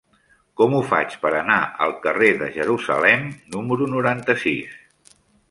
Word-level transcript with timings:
Com 0.59 0.71
ho 0.77 0.77
faig 0.93 1.11
per 1.25 1.31
anar 1.39 1.57
al 1.87 1.93
carrer 2.05 2.31
de 2.39 2.47
Jerusalem 2.57 3.29
número 3.59 3.91
noranta-sis? 3.93 5.15